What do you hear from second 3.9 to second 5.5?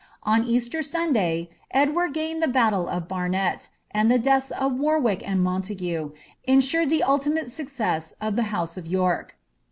and the deaths of Warwick and'